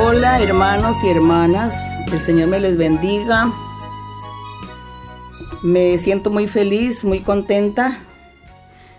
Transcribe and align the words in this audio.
Hola 0.00 0.40
hermanos 0.40 1.02
y 1.02 1.08
hermanas, 1.08 1.74
el 2.12 2.22
Señor 2.22 2.46
me 2.46 2.60
les 2.60 2.76
bendiga. 2.76 3.52
Me 5.64 5.98
siento 5.98 6.30
muy 6.30 6.46
feliz, 6.46 7.04
muy 7.04 7.18
contenta 7.18 7.98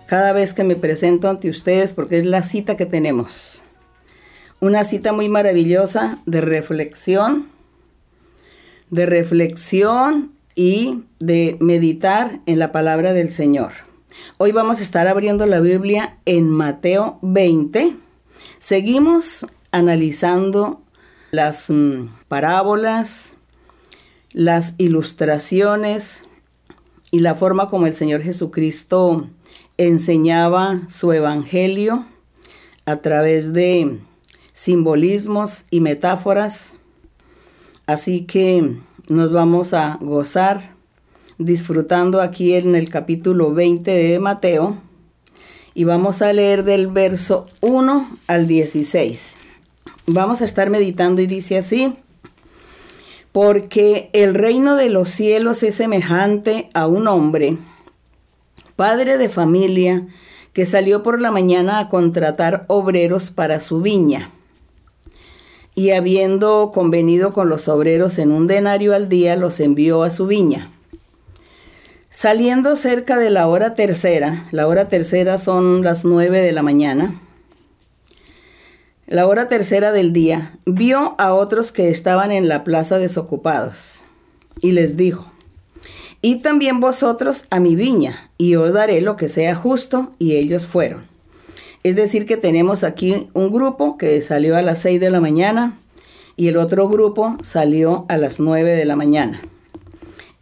cada 0.04 0.34
vez 0.34 0.52
que 0.52 0.62
me 0.62 0.76
presento 0.76 1.30
ante 1.30 1.48
ustedes 1.48 1.94
porque 1.94 2.18
es 2.18 2.26
la 2.26 2.42
cita 2.42 2.76
que 2.76 2.84
tenemos. 2.84 3.62
Una 4.60 4.84
cita 4.84 5.14
muy 5.14 5.30
maravillosa 5.30 6.18
de 6.26 6.42
reflexión, 6.42 7.48
de 8.90 9.06
reflexión 9.06 10.32
y 10.54 11.04
de 11.18 11.56
meditar 11.60 12.40
en 12.44 12.58
la 12.58 12.72
palabra 12.72 13.14
del 13.14 13.30
Señor. 13.30 13.72
Hoy 14.36 14.52
vamos 14.52 14.80
a 14.80 14.82
estar 14.82 15.08
abriendo 15.08 15.46
la 15.46 15.60
Biblia 15.60 16.18
en 16.26 16.50
Mateo 16.50 17.18
20. 17.22 17.96
Seguimos 18.58 19.46
analizando 19.72 20.82
las 21.30 21.70
mm, 21.70 22.08
parábolas, 22.28 23.34
las 24.32 24.74
ilustraciones 24.78 26.22
y 27.10 27.20
la 27.20 27.34
forma 27.34 27.68
como 27.68 27.86
el 27.86 27.94
Señor 27.94 28.22
Jesucristo 28.22 29.28
enseñaba 29.76 30.82
su 30.88 31.12
evangelio 31.12 32.04
a 32.84 32.96
través 32.96 33.52
de 33.52 33.98
simbolismos 34.52 35.64
y 35.70 35.80
metáforas. 35.80 36.74
Así 37.86 38.22
que 38.22 38.76
nos 39.08 39.32
vamos 39.32 39.74
a 39.74 39.98
gozar 40.00 40.74
disfrutando 41.38 42.20
aquí 42.20 42.54
en 42.54 42.74
el 42.74 42.90
capítulo 42.90 43.52
20 43.52 43.90
de 43.90 44.18
Mateo 44.20 44.76
y 45.74 45.84
vamos 45.84 46.20
a 46.20 46.32
leer 46.32 46.64
del 46.64 46.88
verso 46.88 47.46
1 47.60 48.06
al 48.26 48.46
16. 48.46 49.39
Vamos 50.06 50.42
a 50.42 50.44
estar 50.44 50.70
meditando 50.70 51.22
y 51.22 51.26
dice 51.26 51.58
así, 51.58 51.96
porque 53.32 54.10
el 54.12 54.34
reino 54.34 54.76
de 54.76 54.90
los 54.90 55.08
cielos 55.10 55.62
es 55.62 55.76
semejante 55.76 56.68
a 56.74 56.86
un 56.86 57.06
hombre, 57.06 57.58
padre 58.76 59.18
de 59.18 59.28
familia, 59.28 60.06
que 60.52 60.66
salió 60.66 61.02
por 61.02 61.20
la 61.20 61.30
mañana 61.30 61.78
a 61.78 61.88
contratar 61.88 62.64
obreros 62.66 63.30
para 63.30 63.60
su 63.60 63.80
viña. 63.80 64.30
Y 65.76 65.90
habiendo 65.90 66.72
convenido 66.74 67.32
con 67.32 67.48
los 67.48 67.68
obreros 67.68 68.18
en 68.18 68.32
un 68.32 68.46
denario 68.48 68.94
al 68.94 69.08
día, 69.08 69.36
los 69.36 69.60
envió 69.60 70.02
a 70.02 70.10
su 70.10 70.26
viña. 70.26 70.70
Saliendo 72.10 72.74
cerca 72.74 73.18
de 73.18 73.30
la 73.30 73.46
hora 73.46 73.74
tercera, 73.74 74.48
la 74.50 74.66
hora 74.66 74.88
tercera 74.88 75.38
son 75.38 75.84
las 75.84 76.04
nueve 76.04 76.40
de 76.40 76.50
la 76.50 76.64
mañana, 76.64 77.14
la 79.10 79.26
hora 79.26 79.48
tercera 79.48 79.90
del 79.90 80.12
día, 80.12 80.56
vio 80.66 81.16
a 81.18 81.34
otros 81.34 81.72
que 81.72 81.90
estaban 81.90 82.30
en 82.30 82.46
la 82.46 82.62
plaza 82.62 82.96
desocupados 82.96 84.02
y 84.60 84.70
les 84.70 84.96
dijo, 84.96 85.26
y 86.22 86.36
también 86.36 86.78
vosotros 86.78 87.46
a 87.50 87.58
mi 87.58 87.74
viña, 87.74 88.30
y 88.38 88.54
os 88.54 88.72
daré 88.72 89.00
lo 89.00 89.16
que 89.16 89.28
sea 89.28 89.56
justo, 89.56 90.12
y 90.20 90.36
ellos 90.36 90.66
fueron. 90.66 91.02
Es 91.82 91.96
decir, 91.96 92.24
que 92.24 92.36
tenemos 92.36 92.84
aquí 92.84 93.28
un 93.34 93.50
grupo 93.50 93.98
que 93.98 94.22
salió 94.22 94.56
a 94.56 94.62
las 94.62 94.80
seis 94.80 95.00
de 95.00 95.10
la 95.10 95.20
mañana 95.20 95.80
y 96.36 96.46
el 96.46 96.56
otro 96.56 96.88
grupo 96.88 97.36
salió 97.42 98.06
a 98.08 98.16
las 98.16 98.38
nueve 98.38 98.70
de 98.70 98.84
la 98.84 98.94
mañana. 98.94 99.42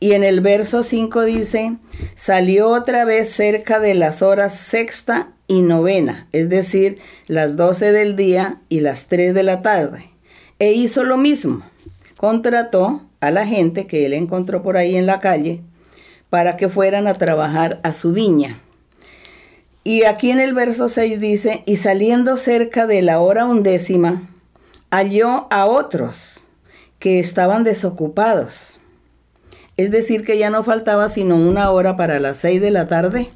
Y 0.01 0.13
en 0.13 0.23
el 0.23 0.41
verso 0.41 0.83
5 0.83 1.25
dice, 1.25 1.77
salió 2.15 2.69
otra 2.69 3.05
vez 3.05 3.31
cerca 3.31 3.81
de 3.81 3.95
las 3.95 4.23
horas 4.23 4.55
sexta 4.55 5.33
y 5.49 5.63
novena, 5.63 6.29
es 6.33 6.49
decir, 6.49 6.99
las 7.27 7.57
12 7.57 7.91
del 7.91 8.15
día 8.15 8.61
y 8.69 8.81
las 8.81 9.07
3 9.07 9.35
de 9.35 9.43
la 9.43 9.61
tarde. 9.61 10.11
E 10.61 10.73
hizo 10.73 11.03
lo 11.03 11.17
mismo. 11.17 11.63
Contrató 12.17 13.03
a 13.21 13.31
la 13.31 13.47
gente 13.47 13.87
que 13.87 14.07
él 14.07 14.13
encontró 14.13 14.63
por 14.63 14.77
ahí 14.77 14.95
en 14.95 15.07
la 15.07 15.19
calle 15.19 15.63
para 16.31 16.57
que 16.57 16.69
fueran 16.69 17.07
a 17.07 17.15
trabajar 17.15 17.81
a 17.83 17.93
su 17.93 18.13
viña. 18.13 18.61
Y 19.83 20.05
aquí 20.05 20.31
en 20.31 20.39
el 20.39 20.55
verso 20.55 20.89
6 20.89 21.19
dice, 21.19 21.63
y 21.65 21.79
saliendo 21.79 22.37
cerca 22.37 22.87
de 22.87 23.03
la 23.03 23.21
hora 23.21 23.47
undécima, 23.47 24.29
halló 24.91 25.47
a 25.51 25.67
otros 25.67 26.45
que 26.99 27.21
estaban 27.21 27.65
desocupados 27.65 28.78
es 29.79 29.91
decir, 29.93 30.25
que 30.25 30.37
ya 30.37 30.51
no 30.51 30.65
faltaba 30.65 31.09
sino 31.09 31.37
una 31.37 31.71
hora 31.71 31.97
para 31.97 32.19
las 32.19 32.39
seis 32.39 32.61
de 32.61 32.73
la 32.73 32.89
tarde, 32.89 33.31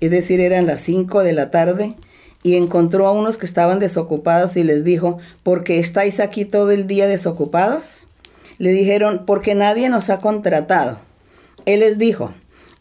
es 0.00 0.10
decir, 0.10 0.38
eran 0.38 0.66
las 0.66 0.82
cinco 0.82 1.22
de 1.24 1.32
la 1.32 1.50
tarde, 1.50 1.96
y 2.42 2.56
encontró 2.56 3.06
a 3.06 3.12
unos 3.12 3.38
que 3.38 3.46
estaban 3.46 3.78
desocupados 3.78 4.56
y 4.56 4.62
les 4.62 4.84
dijo, 4.84 5.18
¿por 5.42 5.64
qué 5.64 5.78
estáis 5.78 6.20
aquí 6.20 6.44
todo 6.44 6.70
el 6.70 6.86
día 6.86 7.06
desocupados? 7.06 8.06
Le 8.58 8.70
dijeron, 8.70 9.24
porque 9.26 9.54
nadie 9.54 9.88
nos 9.88 10.10
ha 10.10 10.18
contratado. 10.18 11.00
Él 11.66 11.80
les 11.80 11.98
dijo, 11.98 12.32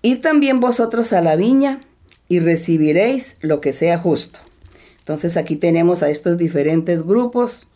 id 0.02 0.20
también 0.20 0.60
vosotros 0.60 1.14
a 1.14 1.22
la 1.22 1.36
viña 1.36 1.80
y 2.28 2.40
recibiréis 2.40 3.38
lo 3.42 3.62
que 3.62 3.74
sea 3.74 3.98
justo. 3.98 4.40
Entonces 5.00 5.38
aquí 5.38 5.56
tenemos 5.56 6.04
a 6.04 6.10
estos 6.10 6.38
diferentes 6.38 7.04
grupos 7.04 7.68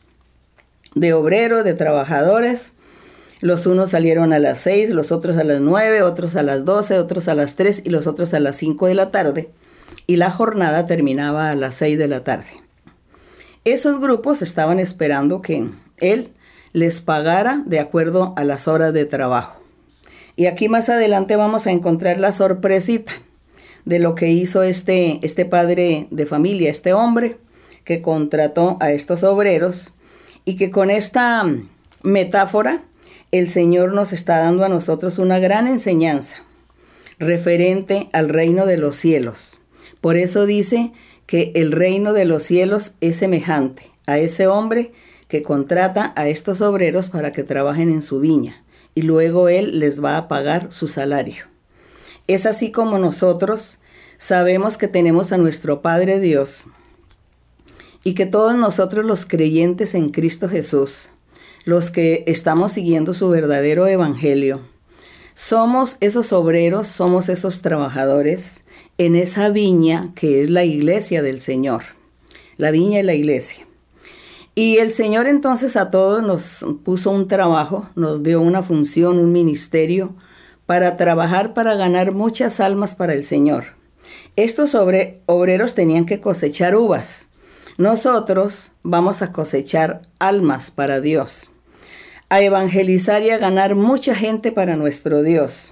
de 0.96 1.14
obreros, 1.14 1.64
de 1.64 1.74
trabajadores, 1.74 2.74
los 3.44 3.66
unos 3.66 3.90
salieron 3.90 4.32
a 4.32 4.40
las 4.40 4.62
6, 4.62 4.92
los 4.92 5.12
otros 5.12 5.38
a 5.38 5.44
las 5.44 5.60
9, 5.60 6.02
otros 6.04 6.38
a 6.38 6.44
las 6.44 6.64
12, 6.64 6.98
otros 6.98 7.28
a 7.28 7.36
las 7.36 7.56
3 7.56 7.82
y 7.84 7.90
los 7.90 8.08
otros 8.08 8.34
a 8.34 8.40
las 8.40 8.56
5 8.56 8.88
de 8.88 8.96
la 8.96 9.12
tarde. 9.12 9.50
Y 10.08 10.16
la 10.16 10.32
jornada 10.32 10.88
terminaba 10.88 11.50
a 11.50 11.56
las 11.56 11.76
6 11.76 11.98
de 11.98 12.08
la 12.08 12.24
tarde. 12.24 12.46
Esos 13.66 14.00
grupos 14.00 14.42
estaban 14.42 14.80
esperando 14.80 15.42
que 15.42 15.70
él 15.98 16.32
les 16.72 17.02
pagara 17.02 17.64
de 17.66 17.82
acuerdo 17.82 18.34
a 18.38 18.46
las 18.46 18.70
horas 18.70 18.94
de 18.94 19.04
trabajo. 19.04 19.62
Y 20.38 20.46
aquí 20.46 20.70
más 20.70 20.88
adelante 20.88 21.36
vamos 21.36 21.68
a 21.68 21.72
encontrar 21.72 22.22
la 22.22 22.32
sorpresita 22.32 23.12
de 23.84 24.00
lo 24.00 24.16
que 24.16 24.30
hizo 24.30 24.64
este, 24.64 25.20
este 25.22 25.44
padre 25.44 26.08
de 26.12 26.26
familia, 26.26 26.72
este 26.72 26.94
hombre 26.94 27.36
que 27.84 28.02
contrató 28.02 28.78
a 28.80 28.94
estos 28.94 29.22
obreros 29.26 29.92
y 30.46 30.56
que 30.56 30.72
con 30.72 30.90
esta 30.90 31.46
metáfora 32.04 32.84
el 33.34 33.48
Señor 33.50 33.96
nos 33.96 34.14
está 34.14 34.38
dando 34.38 34.64
a 34.64 34.70
nosotros 34.70 35.18
una 35.18 35.40
gran 35.40 35.66
enseñanza 35.66 36.44
referente 37.18 38.08
al 38.14 38.30
reino 38.30 38.68
de 38.68 38.78
los 38.78 38.96
cielos. 38.96 39.60
Por 40.02 40.18
eso 40.18 40.46
dice 40.46 40.92
que 41.26 41.52
el 41.56 41.72
reino 41.72 42.14
de 42.14 42.26
los 42.26 42.44
cielos 42.44 42.94
es 43.02 43.18
semejante 43.18 43.90
a 44.06 44.20
ese 44.20 44.46
hombre 44.46 44.92
que 45.28 45.42
contrata 45.42 46.14
a 46.16 46.28
estos 46.28 46.62
obreros 46.62 47.10
para 47.10 47.32
que 47.32 47.44
trabajen 47.44 47.90
en 47.90 48.04
su 48.04 48.20
viña 48.20 48.64
y 48.94 49.02
luego 49.02 49.50
él 49.50 49.80
les 49.80 50.04
va 50.04 50.18
a 50.18 50.28
pagar 50.28 50.72
su 50.72 50.88
salario. 50.88 51.46
Es 52.28 52.46
así 52.46 52.72
como 52.72 53.00
nosotros 53.00 53.80
sabemos 54.20 54.78
que 54.78 54.88
tenemos 54.88 55.32
a 55.32 55.40
nuestro 55.40 55.82
Padre 55.82 56.20
Dios 56.20 56.66
y 58.04 58.14
que 58.14 58.28
todos 58.28 58.56
nosotros 58.56 59.06
los 59.06 59.26
creyentes 59.26 59.96
en 59.96 60.12
Cristo 60.12 60.50
Jesús 60.50 61.10
los 61.66 61.92
que 61.92 62.24
estamos 62.28 62.74
siguiendo 62.74 63.14
su 63.14 63.30
verdadero 63.30 63.88
evangelio. 63.88 64.62
Somos 65.34 65.98
esos 66.02 66.34
obreros, 66.34 66.88
somos 66.88 67.30
esos 67.30 67.62
trabajadores 67.62 68.66
en 68.98 69.16
esa 69.16 69.50
viña 69.50 70.12
que 70.16 70.44
es 70.44 70.50
la 70.50 70.64
iglesia 70.64 71.22
del 71.22 71.40
Señor, 71.40 71.84
la 72.58 72.72
viña 72.72 73.00
y 73.00 73.04
la 73.04 73.14
iglesia. 73.14 73.66
Y 74.56 74.78
el 74.78 74.92
Señor 74.92 75.26
entonces 75.26 75.76
a 75.76 75.90
todos 75.90 76.22
nos 76.22 76.64
puso 76.84 77.10
un 77.10 77.28
trabajo, 77.28 77.90
nos 77.96 78.22
dio 78.22 78.42
una 78.42 78.62
función, 78.62 79.18
un 79.18 79.32
ministerio 79.32 80.14
para 80.68 80.96
trabajar 80.96 81.54
para 81.56 81.76
ganar 81.76 82.12
muchas 82.14 82.60
almas 82.60 82.94
para 82.94 83.14
el 83.14 83.24
Señor. 83.24 83.66
Estos 84.36 84.76
obreros 84.76 85.74
tenían 85.74 86.06
que 86.06 86.20
cosechar 86.20 86.76
uvas. 86.76 87.30
Nosotros 87.78 88.72
vamos 88.84 89.24
a 89.24 89.32
cosechar 89.32 90.04
almas 90.20 90.70
para 90.70 91.02
Dios 91.02 91.50
a 92.34 92.42
evangelizar 92.42 93.22
y 93.22 93.30
a 93.30 93.38
ganar 93.38 93.76
mucha 93.76 94.16
gente 94.16 94.52
para 94.52 94.76
nuestro 94.76 95.22
Dios. 95.22 95.72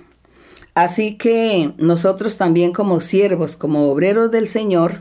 Así 0.76 1.18
que 1.18 1.74
nosotros 1.80 2.38
también 2.38 2.72
como 2.72 3.02
siervos, 3.02 3.56
como 3.58 3.90
obreros 3.90 4.30
del 4.30 4.48
Señor, 4.48 5.00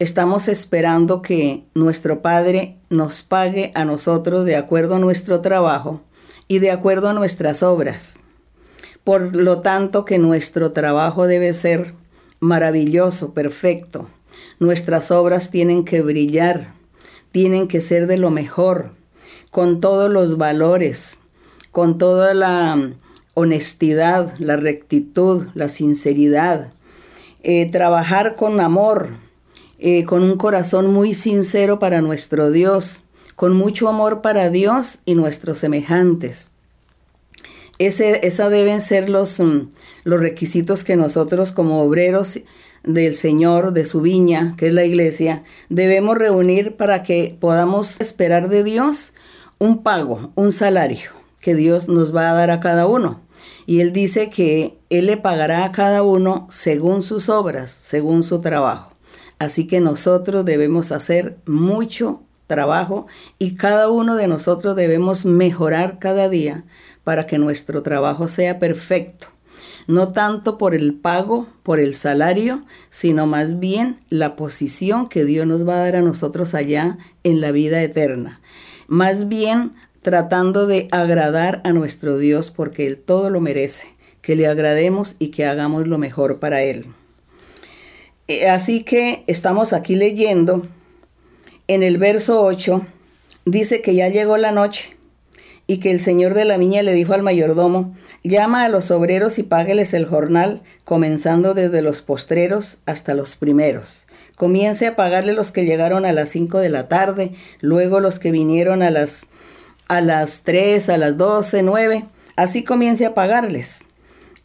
estamos 0.00 0.48
esperando 0.48 1.22
que 1.22 1.62
nuestro 1.74 2.22
Padre 2.22 2.76
nos 2.90 3.22
pague 3.22 3.70
a 3.76 3.84
nosotros 3.84 4.44
de 4.46 4.56
acuerdo 4.56 4.96
a 4.96 4.98
nuestro 4.98 5.40
trabajo 5.40 6.00
y 6.48 6.58
de 6.58 6.72
acuerdo 6.72 7.08
a 7.08 7.12
nuestras 7.12 7.62
obras. 7.62 8.18
Por 9.04 9.36
lo 9.36 9.60
tanto 9.60 10.04
que 10.04 10.18
nuestro 10.18 10.72
trabajo 10.72 11.28
debe 11.28 11.52
ser 11.52 11.94
maravilloso, 12.40 13.32
perfecto. 13.32 14.08
Nuestras 14.58 15.12
obras 15.12 15.52
tienen 15.52 15.84
que 15.84 16.02
brillar, 16.02 16.72
tienen 17.30 17.68
que 17.68 17.80
ser 17.80 18.08
de 18.08 18.18
lo 18.18 18.30
mejor 18.32 18.90
con 19.54 19.80
todos 19.80 20.10
los 20.10 20.36
valores, 20.36 21.20
con 21.70 21.96
toda 21.96 22.34
la 22.34 22.90
honestidad, 23.34 24.34
la 24.40 24.56
rectitud, 24.56 25.46
la 25.54 25.68
sinceridad, 25.68 26.72
eh, 27.44 27.70
trabajar 27.70 28.34
con 28.34 28.58
amor, 28.58 29.10
eh, 29.78 30.02
con 30.06 30.24
un 30.24 30.38
corazón 30.38 30.92
muy 30.92 31.14
sincero 31.14 31.78
para 31.78 32.00
nuestro 32.00 32.50
Dios, 32.50 33.04
con 33.36 33.54
mucho 33.54 33.88
amor 33.88 34.22
para 34.22 34.50
Dios 34.50 34.98
y 35.04 35.14
nuestros 35.14 35.60
semejantes. 35.60 36.50
Ese, 37.78 38.26
esa 38.26 38.48
deben 38.48 38.80
ser 38.80 39.08
los, 39.08 39.38
mm, 39.38 39.68
los 40.02 40.18
requisitos 40.18 40.82
que 40.82 40.96
nosotros 40.96 41.52
como 41.52 41.80
obreros 41.80 42.40
del 42.82 43.14
Señor, 43.14 43.72
de 43.72 43.86
su 43.86 44.00
viña, 44.00 44.56
que 44.58 44.66
es 44.66 44.74
la 44.74 44.84
iglesia, 44.84 45.44
debemos 45.68 46.18
reunir 46.18 46.76
para 46.76 47.04
que 47.04 47.36
podamos 47.38 48.00
esperar 48.00 48.48
de 48.48 48.64
Dios 48.64 49.12
un 49.58 49.82
pago, 49.82 50.30
un 50.34 50.52
salario 50.52 51.10
que 51.40 51.54
Dios 51.54 51.88
nos 51.88 52.14
va 52.14 52.30
a 52.30 52.34
dar 52.34 52.50
a 52.50 52.60
cada 52.60 52.86
uno. 52.86 53.20
Y 53.66 53.80
Él 53.80 53.92
dice 53.92 54.30
que 54.30 54.78
Él 54.90 55.06
le 55.06 55.16
pagará 55.16 55.64
a 55.64 55.72
cada 55.72 56.02
uno 56.02 56.46
según 56.50 57.02
sus 57.02 57.28
obras, 57.28 57.70
según 57.70 58.22
su 58.22 58.38
trabajo. 58.38 58.92
Así 59.38 59.66
que 59.66 59.80
nosotros 59.80 60.44
debemos 60.44 60.92
hacer 60.92 61.36
mucho 61.46 62.22
trabajo 62.46 63.06
y 63.38 63.54
cada 63.54 63.88
uno 63.88 64.16
de 64.16 64.28
nosotros 64.28 64.76
debemos 64.76 65.24
mejorar 65.24 65.98
cada 65.98 66.28
día 66.28 66.64
para 67.04 67.26
que 67.26 67.38
nuestro 67.38 67.82
trabajo 67.82 68.28
sea 68.28 68.58
perfecto. 68.58 69.28
No 69.86 70.08
tanto 70.08 70.56
por 70.56 70.74
el 70.74 70.94
pago, 70.94 71.46
por 71.62 71.78
el 71.78 71.94
salario, 71.94 72.64
sino 72.88 73.26
más 73.26 73.58
bien 73.60 74.00
la 74.08 74.34
posición 74.34 75.08
que 75.08 75.26
Dios 75.26 75.46
nos 75.46 75.68
va 75.68 75.74
a 75.74 75.84
dar 75.84 75.96
a 75.96 76.02
nosotros 76.02 76.54
allá 76.54 76.96
en 77.22 77.42
la 77.42 77.52
vida 77.52 77.82
eterna. 77.82 78.40
Más 78.94 79.26
bien 79.26 79.74
tratando 80.02 80.68
de 80.68 80.86
agradar 80.92 81.60
a 81.64 81.72
nuestro 81.72 82.16
Dios 82.16 82.52
porque 82.52 82.86
Él 82.86 82.96
todo 82.96 83.28
lo 83.28 83.40
merece, 83.40 83.88
que 84.22 84.36
le 84.36 84.46
agrademos 84.46 85.16
y 85.18 85.30
que 85.30 85.46
hagamos 85.46 85.88
lo 85.88 85.98
mejor 85.98 86.38
para 86.38 86.62
Él. 86.62 86.86
Eh, 88.28 88.48
así 88.48 88.84
que 88.84 89.24
estamos 89.26 89.72
aquí 89.72 89.96
leyendo 89.96 90.64
en 91.66 91.82
el 91.82 91.98
verso 91.98 92.44
8, 92.44 92.86
dice 93.44 93.82
que 93.82 93.96
ya 93.96 94.10
llegó 94.10 94.36
la 94.36 94.52
noche 94.52 94.96
y 95.66 95.78
que 95.78 95.90
el 95.90 96.00
señor 96.00 96.34
de 96.34 96.44
la 96.44 96.58
viña 96.58 96.82
le 96.82 96.92
dijo 96.92 97.14
al 97.14 97.22
mayordomo, 97.22 97.94
llama 98.22 98.64
a 98.64 98.68
los 98.68 98.90
obreros 98.90 99.38
y 99.38 99.42
págueles 99.42 99.94
el 99.94 100.04
jornal, 100.04 100.62
comenzando 100.84 101.54
desde 101.54 101.80
los 101.80 102.02
postreros 102.02 102.78
hasta 102.86 103.14
los 103.14 103.36
primeros. 103.36 104.06
Comience 104.36 104.86
a 104.86 104.96
pagarle 104.96 105.32
los 105.32 105.52
que 105.52 105.64
llegaron 105.64 106.04
a 106.04 106.12
las 106.12 106.28
5 106.30 106.58
de 106.58 106.68
la 106.68 106.88
tarde, 106.88 107.32
luego 107.60 108.00
los 108.00 108.18
que 108.18 108.30
vinieron 108.30 108.82
a 108.82 108.90
las 108.90 109.26
a 109.86 110.00
las 110.00 110.42
3, 110.44 110.88
a 110.88 110.96
las 110.96 111.18
12, 111.18 111.62
9, 111.62 112.06
así 112.36 112.64
comience 112.64 113.04
a 113.04 113.14
pagarles. 113.14 113.84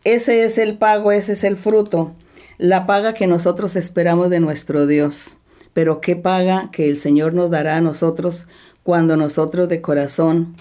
Ese 0.03 0.43
es 0.43 0.57
el 0.57 0.77
pago, 0.77 1.11
ese 1.11 1.33
es 1.33 1.43
el 1.43 1.55
fruto, 1.55 2.13
la 2.57 2.85
paga 2.85 3.13
que 3.13 3.25
nosotros 3.25 3.75
esperamos 3.75 4.29
de 4.29 4.39
nuestro 4.39 4.85
Dios. 4.85 5.35
Pero 5.73 6.01
qué 6.01 6.15
paga 6.15 6.69
que 6.71 6.89
el 6.89 6.97
Señor 6.97 7.33
nos 7.33 7.51
dará 7.51 7.77
a 7.77 7.81
nosotros 7.81 8.47
cuando 8.83 9.15
nosotros 9.17 9.69
de 9.69 9.81
corazón 9.81 10.55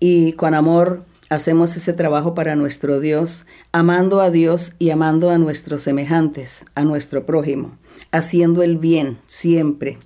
y 0.00 0.32
con 0.32 0.54
amor 0.54 1.04
hacemos 1.28 1.76
ese 1.76 1.92
trabajo 1.92 2.34
para 2.34 2.56
nuestro 2.56 3.00
Dios, 3.00 3.46
amando 3.72 4.20
a 4.20 4.30
Dios 4.30 4.74
y 4.78 4.90
amando 4.90 5.30
a 5.30 5.38
nuestros 5.38 5.82
semejantes, 5.82 6.64
a 6.74 6.84
nuestro 6.84 7.26
prójimo, 7.26 7.76
haciendo 8.12 8.62
el 8.62 8.78
bien 8.78 9.18
siempre. 9.26 9.98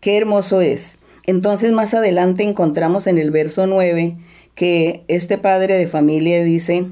Qué 0.00 0.16
hermoso 0.16 0.60
es 0.60 0.98
entonces 1.24 1.72
más 1.72 1.94
adelante 1.94 2.42
encontramos 2.42 3.06
en 3.06 3.18
el 3.18 3.30
verso 3.30 3.66
9 3.66 4.16
que 4.54 5.04
este 5.08 5.38
padre 5.38 5.76
de 5.76 5.86
familia 5.86 6.42
dice, 6.42 6.86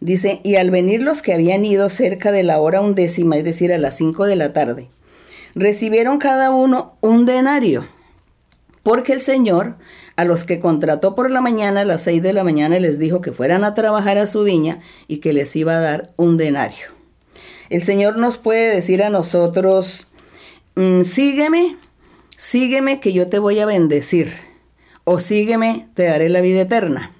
dice, 0.00 0.40
y 0.44 0.56
al 0.56 0.70
venir 0.70 1.02
los 1.02 1.22
que 1.22 1.32
habían 1.32 1.64
ido 1.64 1.88
cerca 1.90 2.32
de 2.32 2.42
la 2.42 2.60
hora 2.60 2.80
undécima, 2.80 3.36
es 3.36 3.44
decir, 3.44 3.72
a 3.72 3.78
las 3.78 3.96
5 3.96 4.26
de 4.26 4.36
la 4.36 4.52
tarde, 4.52 4.88
recibieron 5.54 6.18
cada 6.18 6.50
uno 6.50 6.96
un 7.00 7.26
denario, 7.26 7.86
porque 8.82 9.12
el 9.12 9.20
Señor 9.20 9.76
a 10.16 10.24
los 10.24 10.44
que 10.44 10.60
contrató 10.60 11.14
por 11.14 11.30
la 11.30 11.40
mañana, 11.40 11.80
a 11.80 11.84
las 11.84 12.02
6 12.02 12.22
de 12.22 12.32
la 12.32 12.44
mañana, 12.44 12.78
les 12.78 12.98
dijo 12.98 13.20
que 13.20 13.32
fueran 13.32 13.64
a 13.64 13.74
trabajar 13.74 14.18
a 14.18 14.26
su 14.26 14.44
viña 14.44 14.80
y 15.08 15.18
que 15.18 15.32
les 15.32 15.54
iba 15.56 15.76
a 15.76 15.80
dar 15.80 16.10
un 16.16 16.36
denario. 16.36 16.86
El 17.70 17.82
Señor 17.82 18.18
nos 18.18 18.36
puede 18.36 18.74
decir 18.74 19.02
a 19.02 19.10
nosotros, 19.10 20.06
mm, 20.74 21.02
sígueme 21.02 21.76
sígueme 22.42 22.98
que 22.98 23.12
yo 23.12 23.28
te 23.28 23.38
voy 23.38 23.60
a 23.60 23.66
bendecir, 23.66 24.32
o 25.04 25.20
sígueme, 25.20 25.84
te 25.94 26.06
daré 26.06 26.28
la 26.28 26.40
vida 26.40 26.62
eterna. 26.62 27.12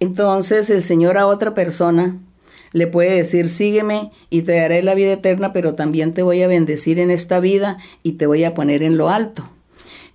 Entonces 0.00 0.68
el 0.68 0.82
Señor 0.82 1.16
a 1.16 1.28
otra 1.28 1.54
persona 1.54 2.18
le 2.72 2.88
puede 2.88 3.10
decir, 3.10 3.50
sígueme 3.50 4.10
y 4.30 4.42
te 4.42 4.56
daré 4.56 4.82
la 4.82 4.96
vida 4.96 5.12
eterna, 5.12 5.52
pero 5.52 5.76
también 5.76 6.12
te 6.12 6.24
voy 6.24 6.42
a 6.42 6.48
bendecir 6.48 6.98
en 6.98 7.12
esta 7.12 7.38
vida 7.38 7.78
y 8.02 8.14
te 8.14 8.26
voy 8.26 8.42
a 8.42 8.54
poner 8.54 8.82
en 8.82 8.96
lo 8.96 9.10
alto. 9.10 9.48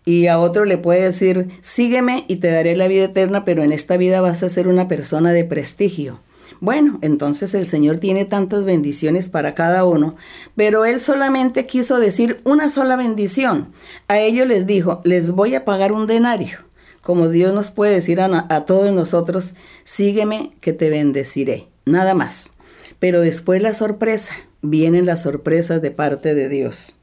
Y 0.06 0.28
a 0.28 0.40
otro 0.40 0.66
le 0.66 0.78
puede 0.78 1.04
decir, 1.04 1.48
sígueme 1.62 2.26
y 2.28 2.38
te 2.38 2.52
daré 2.52 2.76
la 2.76 2.88
vida 2.88 3.06
eterna, 3.06 3.46
pero 3.46 3.64
en 3.64 3.72
esta 3.72 3.98
vida 3.98 4.22
vas 4.22 4.44
a 4.44 4.50
ser 4.50 4.68
una 4.68 4.88
persona 4.88 5.32
de 5.32 5.46
prestigio. 5.46 6.20
Bueno, 6.60 7.00
entonces 7.02 7.54
el 7.56 7.66
Señor 7.66 8.00
tiene 8.00 8.26
tantas 8.26 8.64
bendiciones 8.64 9.30
para 9.30 9.54
cada 9.54 9.86
uno, 9.86 10.16
pero 10.56 10.86
Él 10.86 11.00
solamente 11.00 11.66
quiso 11.66 12.00
decir 12.00 12.38
una 12.44 12.70
sola 12.70 12.96
bendición. 12.96 13.72
A 14.08 14.20
ellos 14.20 14.48
les 14.48 14.66
dijo, 14.66 15.02
les 15.04 15.32
voy 15.32 15.56
a 15.56 15.66
pagar 15.66 15.92
un 15.92 16.08
denario. 16.08 16.60
Como 17.02 17.28
Dios 17.28 17.54
nos 17.54 17.70
puede 17.72 17.94
decir 17.94 18.22
a, 18.22 18.46
a 18.50 18.66
todos 18.66 18.94
nosotros, 18.94 19.56
sígueme 19.84 20.52
que 20.62 20.72
te 20.72 20.90
bendeciré. 20.90 21.68
Nada 21.86 22.14
más. 22.14 22.54
Pero 23.00 23.20
después 23.20 23.62
la 23.62 23.74
sorpresa, 23.74 24.34
vienen 24.62 25.06
las 25.06 25.24
sorpresas 25.24 25.82
de 25.82 25.92
parte 25.92 26.34
de 26.34 26.48
Dios. 26.48 26.96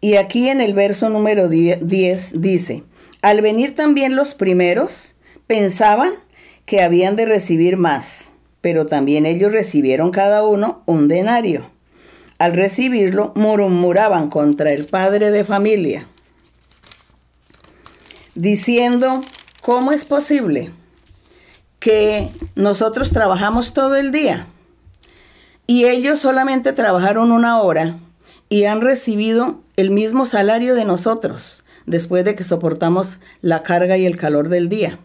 Y 0.00 0.16
aquí 0.16 0.48
en 0.48 0.60
el 0.60 0.74
verso 0.74 1.08
número 1.08 1.48
10 1.48 2.40
dice, 2.40 2.84
al 3.22 3.40
venir 3.40 3.74
también 3.74 4.16
los 4.16 4.34
primeros, 4.34 5.16
pensaban 5.46 6.12
que 6.64 6.82
habían 6.82 7.16
de 7.16 7.26
recibir 7.26 7.76
más 7.76 8.32
pero 8.66 8.84
también 8.84 9.26
ellos 9.26 9.52
recibieron 9.52 10.10
cada 10.10 10.42
uno 10.42 10.82
un 10.86 11.06
denario. 11.06 11.70
Al 12.40 12.52
recibirlo, 12.52 13.30
murmuraban 13.36 14.28
contra 14.28 14.72
el 14.72 14.86
padre 14.86 15.30
de 15.30 15.44
familia, 15.44 16.08
diciendo, 18.34 19.20
¿cómo 19.62 19.92
es 19.92 20.04
posible 20.04 20.72
que 21.78 22.30
nosotros 22.56 23.12
trabajamos 23.12 23.72
todo 23.72 23.94
el 23.94 24.10
día 24.10 24.48
y 25.68 25.84
ellos 25.84 26.18
solamente 26.18 26.72
trabajaron 26.72 27.30
una 27.30 27.60
hora 27.60 28.00
y 28.48 28.64
han 28.64 28.80
recibido 28.80 29.60
el 29.76 29.90
mismo 29.90 30.26
salario 30.26 30.74
de 30.74 30.84
nosotros 30.84 31.64
después 31.86 32.24
de 32.24 32.34
que 32.34 32.44
soportamos 32.44 33.18
la 33.42 33.62
carga 33.62 33.96
y 33.96 34.06
el 34.06 34.16
calor 34.16 34.48
del 34.48 34.68
día? 34.68 34.98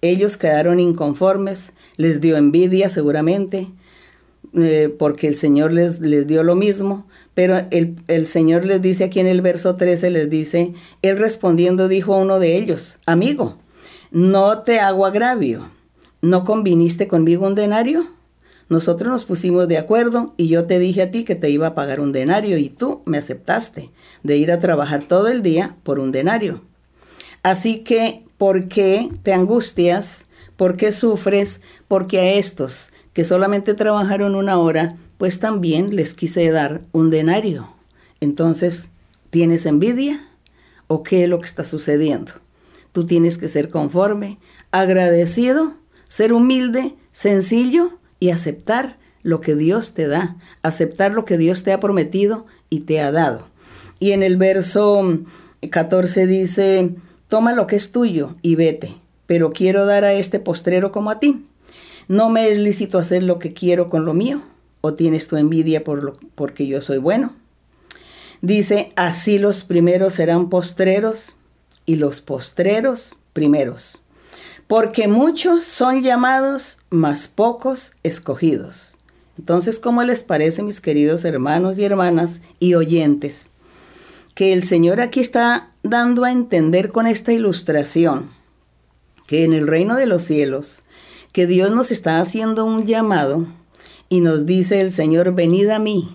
Ellos 0.00 0.36
quedaron 0.36 0.78
inconformes, 0.78 1.72
les 1.96 2.20
dio 2.20 2.36
envidia 2.36 2.88
seguramente, 2.88 3.68
eh, 4.54 4.94
porque 4.96 5.26
el 5.26 5.36
Señor 5.36 5.72
les, 5.72 6.00
les, 6.00 6.26
dio 6.26 6.42
lo 6.42 6.54
mismo, 6.54 7.06
pero 7.34 7.60
el, 7.70 7.96
el, 8.06 8.26
Señor 8.26 8.64
les 8.64 8.80
dice 8.80 9.04
aquí 9.04 9.20
en 9.20 9.26
el 9.26 9.42
verso 9.42 9.76
13, 9.76 10.10
les 10.10 10.30
dice, 10.30 10.72
Él 11.02 11.18
respondiendo 11.18 11.88
dijo 11.88 12.14
a 12.14 12.18
uno 12.18 12.38
de 12.38 12.56
ellos, 12.56 12.96
amigo, 13.04 13.58
no 14.10 14.62
te 14.62 14.80
hago 14.80 15.04
agravio, 15.04 15.68
¿no 16.22 16.44
conviniste 16.44 17.08
conmigo 17.08 17.46
un 17.46 17.56
denario? 17.56 18.06
Nosotros 18.68 19.10
nos 19.10 19.24
pusimos 19.24 19.68
de 19.68 19.78
acuerdo 19.78 20.34
y 20.36 20.48
yo 20.48 20.66
te 20.66 20.78
dije 20.78 21.02
a 21.02 21.10
ti 21.10 21.24
que 21.24 21.34
te 21.34 21.50
iba 21.50 21.68
a 21.68 21.74
pagar 21.74 22.00
un 22.00 22.12
denario 22.12 22.58
y 22.58 22.68
tú 22.68 23.02
me 23.06 23.18
aceptaste 23.18 23.90
de 24.22 24.36
ir 24.36 24.52
a 24.52 24.58
trabajar 24.58 25.04
todo 25.04 25.28
el 25.28 25.42
día 25.42 25.76
por 25.82 25.98
un 25.98 26.12
denario. 26.12 26.60
Así 27.42 27.78
que 27.80 28.24
¿Por 28.38 28.68
qué 28.68 29.10
te 29.24 29.32
angustias? 29.34 30.24
¿Por 30.56 30.76
qué 30.76 30.92
sufres? 30.92 31.60
Porque 31.88 32.20
a 32.20 32.32
estos 32.34 32.90
que 33.12 33.24
solamente 33.24 33.74
trabajaron 33.74 34.36
una 34.36 34.58
hora, 34.58 34.96
pues 35.18 35.40
también 35.40 35.96
les 35.96 36.14
quise 36.14 36.48
dar 36.52 36.82
un 36.92 37.10
denario. 37.10 37.68
Entonces, 38.20 38.90
¿tienes 39.30 39.66
envidia? 39.66 40.24
¿O 40.86 41.02
qué 41.02 41.24
es 41.24 41.28
lo 41.28 41.40
que 41.40 41.46
está 41.46 41.64
sucediendo? 41.64 42.34
Tú 42.92 43.06
tienes 43.06 43.38
que 43.38 43.48
ser 43.48 43.70
conforme, 43.70 44.38
agradecido, 44.70 45.74
ser 46.06 46.32
humilde, 46.32 46.94
sencillo 47.12 47.90
y 48.20 48.30
aceptar 48.30 48.96
lo 49.22 49.40
que 49.40 49.54
Dios 49.54 49.94
te 49.94 50.06
da, 50.06 50.36
aceptar 50.62 51.12
lo 51.12 51.24
que 51.24 51.38
Dios 51.38 51.62
te 51.62 51.72
ha 51.72 51.80
prometido 51.80 52.46
y 52.70 52.80
te 52.80 53.00
ha 53.00 53.12
dado. 53.12 53.46
Y 54.00 54.12
en 54.12 54.22
el 54.22 54.36
verso 54.36 55.02
14 55.70 56.26
dice, 56.26 56.94
Toma 57.28 57.52
lo 57.52 57.66
que 57.66 57.76
es 57.76 57.92
tuyo 57.92 58.36
y 58.40 58.54
vete, 58.54 58.94
pero 59.26 59.50
quiero 59.50 59.84
dar 59.84 60.04
a 60.04 60.14
este 60.14 60.40
postrero 60.40 60.92
como 60.92 61.10
a 61.10 61.20
ti. 61.20 61.46
¿No 62.08 62.30
me 62.30 62.48
es 62.50 62.58
lícito 62.58 62.98
hacer 62.98 63.22
lo 63.22 63.38
que 63.38 63.52
quiero 63.52 63.90
con 63.90 64.06
lo 64.06 64.14
mío? 64.14 64.40
¿O 64.80 64.94
tienes 64.94 65.28
tu 65.28 65.36
envidia 65.36 65.84
por 65.84 66.02
lo, 66.02 66.16
porque 66.34 66.66
yo 66.66 66.80
soy 66.80 66.96
bueno? 66.96 67.34
Dice, 68.40 68.92
así 68.96 69.38
los 69.38 69.64
primeros 69.64 70.14
serán 70.14 70.48
postreros 70.48 71.36
y 71.84 71.96
los 71.96 72.22
postreros 72.22 73.16
primeros. 73.34 74.00
Porque 74.68 75.08
muchos 75.08 75.64
son 75.64 76.02
llamados, 76.02 76.78
mas 76.90 77.26
pocos 77.26 77.92
escogidos. 78.02 78.96
Entonces, 79.38 79.80
¿cómo 79.80 80.04
les 80.04 80.22
parece, 80.22 80.62
mis 80.62 80.80
queridos 80.80 81.24
hermanos 81.24 81.78
y 81.78 81.84
hermanas 81.84 82.42
y 82.60 82.74
oyentes? 82.74 83.50
Que 84.34 84.52
el 84.52 84.62
Señor 84.62 85.00
aquí 85.00 85.20
está 85.20 85.70
dando 85.82 86.24
a 86.24 86.30
entender 86.30 86.92
con 86.92 87.06
esta 87.06 87.32
ilustración 87.32 88.30
que 89.26 89.44
en 89.44 89.52
el 89.52 89.66
reino 89.66 89.94
de 89.94 90.06
los 90.06 90.24
cielos, 90.24 90.82
que 91.32 91.46
Dios 91.46 91.70
nos 91.70 91.90
está 91.90 92.20
haciendo 92.20 92.64
un 92.64 92.86
llamado 92.86 93.46
y 94.08 94.20
nos 94.20 94.44
dice 94.46 94.80
el 94.80 94.90
Señor, 94.90 95.34
venid 95.34 95.68
a 95.68 95.78
mí, 95.78 96.14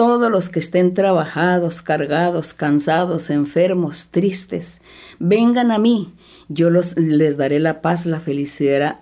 todos 0.00 0.32
los 0.32 0.48
que 0.48 0.60
estén 0.60 0.94
trabajados, 0.94 1.82
cargados, 1.82 2.54
cansados, 2.54 3.28
enfermos, 3.28 4.06
tristes, 4.06 4.80
vengan 5.18 5.70
a 5.70 5.78
mí, 5.78 6.14
yo 6.48 6.70
los, 6.70 6.96
les 6.96 7.36
daré 7.36 7.60
la 7.60 7.82
paz, 7.82 8.06
la 8.06 8.18
felicidad, 8.18 8.96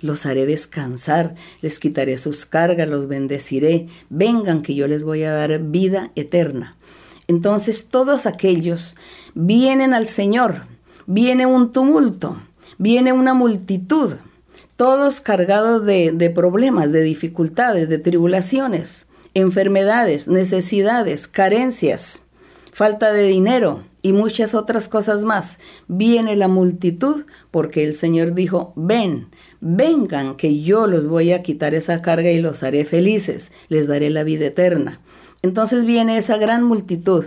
los 0.00 0.24
haré 0.24 0.46
descansar, 0.46 1.34
les 1.62 1.80
quitaré 1.80 2.16
sus 2.16 2.46
cargas, 2.46 2.88
los 2.88 3.08
bendeciré, 3.08 3.88
vengan 4.08 4.62
que 4.62 4.76
yo 4.76 4.86
les 4.86 5.02
voy 5.02 5.24
a 5.24 5.32
dar 5.32 5.58
vida 5.58 6.12
eterna. 6.14 6.76
Entonces 7.26 7.88
todos 7.88 8.26
aquellos 8.26 8.94
vienen 9.34 9.94
al 9.94 10.06
Señor, 10.06 10.62
viene 11.08 11.44
un 11.44 11.72
tumulto, 11.72 12.36
viene 12.78 13.12
una 13.12 13.34
multitud, 13.34 14.14
todos 14.76 15.20
cargados 15.20 15.84
de 15.84 16.32
problemas, 16.32 16.92
de 16.92 17.02
dificultades, 17.02 17.88
de 17.88 17.98
tribulaciones, 17.98 19.07
enfermedades, 19.38 20.28
necesidades, 20.28 21.28
carencias, 21.28 22.22
falta 22.72 23.12
de 23.12 23.24
dinero, 23.24 23.82
y 24.02 24.12
muchas 24.12 24.54
otras 24.54 24.88
cosas 24.88 25.24
más. 25.24 25.58
Viene 25.86 26.36
la 26.36 26.48
multitud 26.48 27.24
porque 27.50 27.84
el 27.84 27.94
Señor 27.94 28.34
dijo, 28.34 28.72
ven, 28.76 29.28
vengan, 29.60 30.36
que 30.36 30.60
yo 30.60 30.86
los 30.86 31.08
voy 31.08 31.32
a 31.32 31.42
quitar 31.42 31.74
esa 31.74 32.00
carga 32.02 32.30
y 32.30 32.40
los 32.40 32.62
haré 32.62 32.84
felices, 32.84 33.52
les 33.68 33.86
daré 33.86 34.10
la 34.10 34.24
vida 34.24 34.46
eterna. 34.46 35.00
Entonces 35.42 35.84
viene 35.84 36.18
esa 36.18 36.36
gran 36.36 36.64
multitud. 36.64 37.26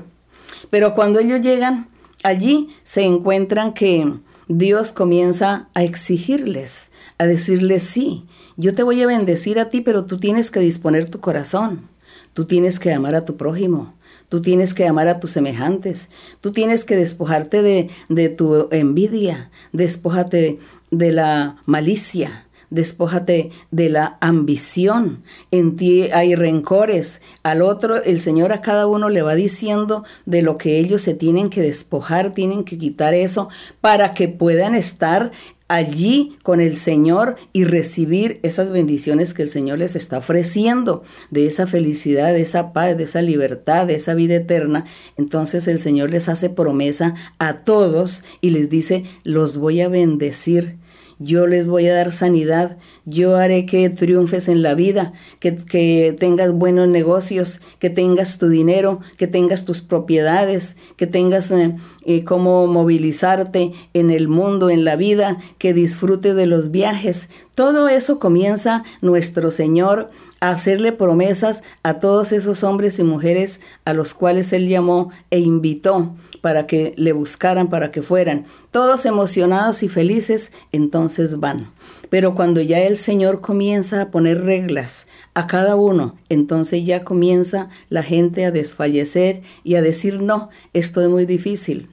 Pero 0.69 0.93
cuando 0.93 1.19
ellos 1.19 1.41
llegan 1.41 1.89
allí, 2.23 2.69
se 2.83 3.03
encuentran 3.03 3.73
que 3.73 4.13
Dios 4.47 4.91
comienza 4.91 5.69
a 5.73 5.83
exigirles, 5.83 6.91
a 7.17 7.25
decirles, 7.25 7.83
sí, 7.83 8.25
yo 8.57 8.73
te 8.75 8.83
voy 8.83 9.01
a 9.01 9.07
bendecir 9.07 9.59
a 9.59 9.69
ti, 9.69 9.81
pero 9.81 10.05
tú 10.05 10.17
tienes 10.17 10.51
que 10.51 10.59
disponer 10.59 11.09
tu 11.09 11.19
corazón, 11.19 11.89
tú 12.33 12.45
tienes 12.45 12.79
que 12.79 12.93
amar 12.93 13.15
a 13.15 13.25
tu 13.25 13.37
prójimo, 13.37 13.93
Tú 14.31 14.39
tienes 14.39 14.73
que 14.73 14.87
amar 14.87 15.09
a 15.09 15.19
tus 15.19 15.31
semejantes. 15.31 16.07
Tú 16.39 16.53
tienes 16.53 16.85
que 16.85 16.95
despojarte 16.95 17.61
de, 17.61 17.89
de 18.07 18.29
tu 18.29 18.69
envidia. 18.71 19.51
Despójate 19.73 20.57
de 20.89 21.11
la 21.11 21.57
malicia. 21.65 22.47
Despójate 22.69 23.51
de 23.71 23.89
la 23.89 24.17
ambición. 24.21 25.21
En 25.51 25.75
ti 25.75 26.03
hay 26.13 26.35
rencores. 26.35 27.21
Al 27.43 27.61
otro, 27.61 28.01
el 28.01 28.21
Señor 28.21 28.53
a 28.53 28.61
cada 28.61 28.87
uno 28.87 29.09
le 29.09 29.21
va 29.21 29.35
diciendo 29.35 30.05
de 30.25 30.41
lo 30.41 30.57
que 30.57 30.79
ellos 30.79 31.01
se 31.01 31.13
tienen 31.13 31.49
que 31.49 31.59
despojar, 31.59 32.33
tienen 32.33 32.63
que 32.63 32.77
quitar 32.77 33.13
eso 33.13 33.49
para 33.81 34.13
que 34.13 34.29
puedan 34.29 34.75
estar 34.75 35.33
allí 35.71 36.37
con 36.43 36.59
el 36.59 36.75
Señor 36.75 37.37
y 37.53 37.63
recibir 37.63 38.41
esas 38.43 38.71
bendiciones 38.71 39.33
que 39.33 39.43
el 39.43 39.47
Señor 39.47 39.79
les 39.79 39.95
está 39.95 40.17
ofreciendo, 40.17 41.03
de 41.29 41.47
esa 41.47 41.65
felicidad, 41.65 42.33
de 42.33 42.41
esa 42.41 42.73
paz, 42.73 42.97
de 42.97 43.05
esa 43.05 43.21
libertad, 43.21 43.87
de 43.87 43.95
esa 43.95 44.13
vida 44.13 44.35
eterna. 44.35 44.83
Entonces 45.17 45.69
el 45.69 45.79
Señor 45.79 46.11
les 46.11 46.27
hace 46.27 46.49
promesa 46.49 47.15
a 47.39 47.59
todos 47.63 48.25
y 48.41 48.49
les 48.49 48.69
dice, 48.69 49.05
los 49.23 49.55
voy 49.55 49.79
a 49.79 49.87
bendecir 49.87 50.80
yo 51.21 51.45
les 51.45 51.67
voy 51.67 51.87
a 51.87 51.93
dar 51.93 52.11
sanidad, 52.11 52.77
yo 53.05 53.35
haré 53.35 53.65
que 53.65 53.89
triunfes 53.89 54.49
en 54.49 54.61
la 54.61 54.73
vida, 54.73 55.13
que, 55.39 55.55
que, 55.55 56.15
tengas 56.17 56.51
buenos 56.51 56.87
negocios, 56.87 57.61
que 57.79 57.89
tengas 57.89 58.39
tu 58.39 58.49
dinero, 58.49 58.99
que 59.17 59.27
tengas 59.27 59.63
tus 59.63 59.81
propiedades, 59.81 60.77
que 60.97 61.07
tengas 61.07 61.51
eh, 61.51 61.75
eh, 62.05 62.23
cómo 62.23 62.65
movilizarte 62.65 63.71
en 63.93 64.09
el 64.09 64.27
mundo, 64.27 64.69
en 64.69 64.83
la 64.83 64.95
vida, 64.95 65.37
que 65.59 65.73
disfrutes 65.73 66.35
de 66.35 66.47
los 66.47 66.71
viajes. 66.71 67.29
Todo 67.53 67.87
eso 67.87 68.17
comienza 68.17 68.83
nuestro 69.01 69.51
Señor 69.51 70.09
a 70.39 70.49
hacerle 70.49 70.91
promesas 70.91 71.61
a 71.83 71.99
todos 71.99 72.31
esos 72.31 72.63
hombres 72.63 72.97
y 72.97 73.03
mujeres 73.03 73.61
a 73.85 73.93
los 73.93 74.15
cuales 74.15 74.51
Él 74.53 74.67
llamó 74.67 75.11
e 75.29 75.39
invitó 75.39 76.15
para 76.41 76.67
que 76.67 76.93
le 76.97 77.13
buscaran, 77.13 77.69
para 77.69 77.91
que 77.91 78.01
fueran. 78.01 78.45
Todos 78.71 79.05
emocionados 79.05 79.83
y 79.83 79.89
felices, 79.89 80.51
entonces 80.71 81.39
van. 81.39 81.71
Pero 82.09 82.35
cuando 82.35 82.61
ya 82.61 82.79
el 82.79 82.97
Señor 82.97 83.39
comienza 83.39 84.01
a 84.01 84.11
poner 84.11 84.43
reglas 84.43 85.07
a 85.33 85.47
cada 85.47 85.75
uno, 85.75 86.17
entonces 86.29 86.85
ya 86.85 87.03
comienza 87.03 87.69
la 87.89 88.03
gente 88.03 88.45
a 88.45 88.51
desfallecer 88.51 89.41
y 89.63 89.75
a 89.75 89.81
decir, 89.81 90.21
no, 90.21 90.49
esto 90.73 91.01
es 91.01 91.09
muy 91.09 91.25
difícil. 91.25 91.87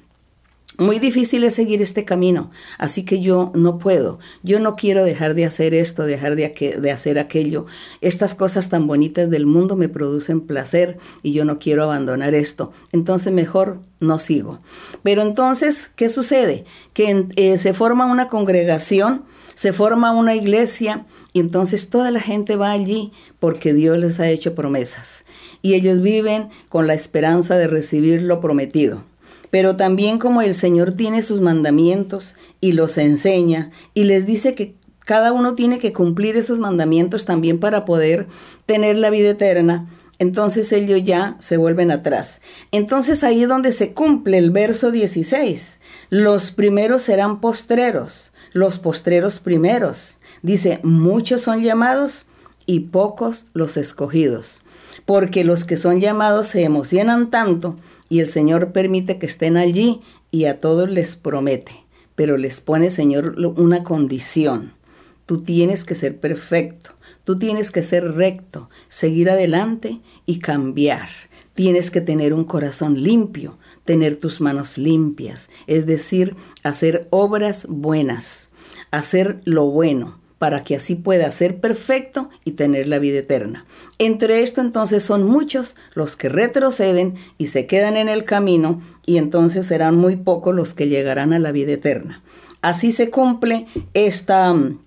Muy 0.81 1.01
difícil 1.01 1.43
es 1.43 1.57
seguir 1.57 1.83
este 1.83 2.05
camino, 2.05 2.51
así 2.79 3.05
que 3.05 3.21
yo 3.21 3.51
no 3.57 3.81
puedo, 3.81 4.21
yo 4.45 4.61
no 4.61 4.77
quiero 4.77 5.03
dejar 5.03 5.35
de 5.35 5.45
hacer 5.45 5.75
esto, 5.75 6.05
dejar 6.05 6.37
de, 6.37 6.93
hacer 6.93 7.19
aquello. 7.19 7.67
Estas 8.01 8.37
cosas 8.37 8.69
tan 8.69 8.87
bonitas 8.87 9.29
del 9.29 9.45
mundo 9.45 9.75
me 9.75 9.89
producen 9.89 10.41
placer 10.41 10.97
y 11.25 11.33
yo 11.33 11.45
no 11.45 11.59
quiero 11.59 11.83
abandonar 11.83 12.33
esto, 12.37 12.71
entonces 12.93 13.33
mejor 13.33 13.81
no 13.99 14.21
sigo. 14.21 14.61
Pero 15.03 15.23
entonces, 15.23 15.91
¿qué 15.97 16.09
sucede? 16.09 16.65
Que 16.93 17.27
eh, 17.35 17.59
se 17.59 17.75
forma 17.75 18.07
una 18.07 18.29
congregación, 18.29 19.25
se 19.57 19.73
forma 19.73 20.13
una 20.13 20.37
iglesia 20.37 21.07
y 21.33 21.41
entonces 21.41 21.91
toda 21.91 22.13
la 22.13 22.21
gente 22.21 22.55
va 22.55 22.71
allí 22.71 23.11
porque 23.41 23.75
Dios 23.75 23.99
les 23.99 24.21
ha 24.21 24.29
hecho 24.29 24.55
promesas 24.55 25.25
y 25.61 25.75
ellos 25.75 26.01
viven 26.01 26.51
con 26.69 26.87
la 26.87 26.95
esperanza 26.95 27.57
de 27.57 27.67
recibir 27.67 28.23
lo 28.23 28.41
prometido. 28.41 29.08
Pero 29.51 29.77
también 29.77 30.19
como 30.19 30.43
el 30.43 30.55
Señor 30.55 30.93
tiene 30.93 31.23
sus 31.23 31.41
mandamientos 31.41 32.35
y 32.61 32.73
los 32.73 32.99
enseña 32.99 33.71
y 33.95 34.05
les 34.05 34.27
dice 34.27 34.55
que 34.55 34.75
cada 35.05 35.33
uno 35.33 35.55
tiene 35.55 35.79
que 35.79 35.95
cumplir 35.95 36.37
esos 36.37 36.59
mandamientos 36.59 37.25
también 37.25 37.61
para 37.61 37.87
poder 37.87 38.27
tener 38.67 38.99
la 38.99 39.09
vida 39.09 39.31
eterna, 39.31 39.89
entonces 40.19 40.73
ellos 40.73 41.03
ya 41.05 41.37
se 41.39 41.57
vuelven 41.57 41.91
atrás. 41.91 42.41
Entonces 42.73 43.23
ahí 43.23 43.45
es 43.45 43.49
donde 43.49 43.73
se 43.73 43.95
cumple 43.95 44.37
el 44.37 44.51
verso 44.51 44.91
16. 44.91 45.81
Los 46.11 46.51
primeros 46.51 47.03
serán 47.03 47.41
postreros, 47.41 48.33
los 48.53 48.79
postreros 48.79 49.41
primeros. 49.41 50.19
Dice, 50.43 50.81
muchos 50.83 51.43
son 51.43 51.63
llamados 51.63 52.27
y 52.67 52.81
pocos 52.81 53.47
los 53.55 53.77
escogidos. 53.77 54.61
Porque 55.07 55.45
los 55.45 55.65
que 55.65 55.77
son 55.77 56.01
llamados 56.01 56.49
se 56.49 56.65
emocionan 56.65 57.31
tanto 57.31 57.77
y 58.09 58.21
el 58.21 58.27
Señor 58.27 58.73
permite 58.73 59.19
que 59.19 59.27
estén 59.27 59.57
allí 59.57 60.01
y 60.31 60.45
a 60.45 60.59
todos 60.59 60.89
les 60.91 61.17
promete, 61.17 61.73
pero 62.15 62.37
les 62.37 62.61
pone, 62.61 62.91
Señor, 62.91 63.37
una 63.57 63.85
condición. 63.85 64.73
Tú 65.27 65.43
tienes 65.43 65.85
que 65.85 65.95
ser 65.95 66.19
perfecto, 66.19 66.93
tú 67.25 67.39
tienes 67.39 67.71
que 67.71 67.83
ser 67.83 68.15
recto, 68.15 68.71
seguir 68.89 69.31
adelante 69.31 70.01
y 70.25 70.39
cambiar. 70.39 71.09
Tienes 71.53 71.91
que 71.91 72.01
tener 72.01 72.33
un 72.33 72.45
corazón 72.45 73.03
limpio, 73.03 73.59
tener 73.85 74.17
tus 74.17 74.41
manos 74.41 74.79
limpias, 74.79 75.51
es 75.67 75.87
decir, 75.87 76.37
hacer 76.63 77.09
obras 77.11 77.67
buenas, 77.69 78.49
hacer 78.91 79.41
lo 79.45 79.67
bueno, 79.67 80.19
para 80.39 80.63
que 80.63 80.77
así 80.77 80.95
pueda 80.95 81.31
ser 81.31 81.61
perfecto 81.61 82.31
y 82.45 82.53
tener 82.53 82.89
la 82.89 82.99
vida 82.99 83.19
eterna. 83.19 83.65
Entre 83.99 84.43
esto 84.43 84.61
entonces 84.61 85.03
son 85.03 85.25
muchos 85.25 85.77
los 85.95 86.17
que 86.17 86.29
retroceden 86.29 87.15
y 87.39 87.49
se 87.49 87.67
quedan 87.67 87.97
en 87.97 88.09
el 88.09 88.25
camino 88.25 88.81
y 89.05 89.19
entonces 89.19 89.67
serán 89.67 89.97
muy 89.97 90.17
pocos 90.17 90.55
los 90.55 90.75
que 90.75 90.89
llegarán 90.89 91.33
a 91.33 91.39
la 91.39 91.53
vida 91.53 91.73
eterna. 91.73 92.23
Así 92.63 92.93
se 92.93 93.11
cumple 93.11 93.67
esta 93.95 94.53
mm, 94.53 94.79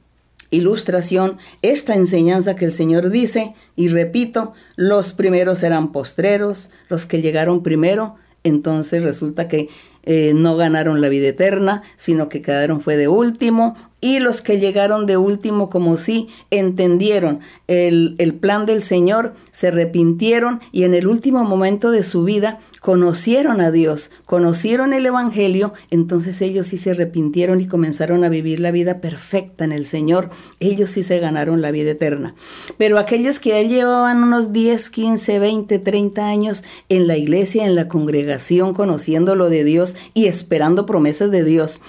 ilustración, 0.52 1.38
esta 1.62 1.96
enseñanza 1.96 2.56
que 2.56 2.66
el 2.66 2.72
Señor 2.72 3.10
dice, 3.10 3.54
y 3.76 3.88
repito, 3.88 4.54
los 4.76 5.14
primeros 5.14 5.60
serán 5.60 5.92
postreros, 5.92 6.70
los 6.90 7.06
que 7.06 7.22
llegaron 7.22 7.64
primero, 7.64 8.16
entonces 8.44 9.04
resulta 9.04 9.48
que 9.48 9.70
eh, 10.04 10.34
no 10.36 10.58
ganaron 10.58 11.00
la 11.00 11.10
vida 11.10 11.28
eterna, 11.28 11.84
sino 11.96 12.28
que 12.28 12.42
quedaron 12.42 12.82
fue 12.82 12.98
de 12.98 13.08
último, 13.08 13.76
y 14.02 14.20
los 14.20 14.42
que 14.42 14.60
llegaron 14.60 15.06
de 15.06 15.16
último 15.18 15.70
como 15.70 15.96
sí 15.98 16.28
entendieron 16.50 17.40
el, 17.68 18.16
el 18.18 18.34
plan 18.34 18.66
del 18.66 18.82
Señor, 18.82 19.34
se 19.52 19.68
arrepintieron 19.70 20.60
y 20.72 20.84
en 20.84 20.96
el 20.96 21.08
último 21.08 21.44
momento 21.44 21.92
de 21.92 22.04
su 22.04 22.24
vida 22.24 22.60
conocieron 22.82 23.62
a 23.62 23.70
Dios, 23.70 24.10
conocieron 24.26 24.94
el 24.94 25.06
Evangelio, 25.06 25.74
entonces 25.92 26.42
ellos 26.42 26.68
sí 26.68 26.78
se 26.78 26.92
arrepintieron 26.92 27.62
y 27.62 27.68
comenzaron 27.68 28.24
a 28.24 28.30
vivir 28.30 28.60
la 28.60 28.72
vida 28.72 29.00
perfecta 29.02 29.64
en 29.64 29.72
el 29.72 29.86
Señor, 29.86 30.32
ellos 30.60 30.90
sí 30.90 31.04
se 31.04 31.20
ganaron 31.20 31.62
la 31.62 31.70
vida 31.70 31.92
eterna. 31.92 32.34
Pero 32.78 32.98
aquellos 32.98 33.40
que 33.40 33.68
llevaban 33.68 34.24
unos 34.24 34.52
10, 34.52 34.90
15, 34.90 35.40
20, 35.40 35.80
30 35.80 36.28
años 36.28 36.64
en 36.90 37.06
la 37.06 37.18
iglesia, 37.18 37.66
en 37.66 37.76
la 37.76 37.88
congregación, 37.88 38.74
conociendo 38.74 39.36
lo 39.36 39.50
de 39.50 39.64
Dios 39.64 39.96
y 40.16 40.26
esperando 40.26 40.88
promesas 40.88 41.30
de 41.30 41.44
Dios, 41.44 41.82